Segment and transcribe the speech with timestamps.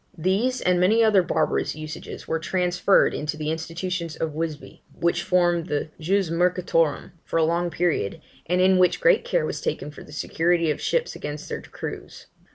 [0.17, 5.67] These and many other barbarous usages were transferred into the institutions of Wisbuy, which formed
[5.67, 10.01] the jus mercatorum for a long period, and in which great care was taken for
[10.01, 12.25] the security of ships against their crews.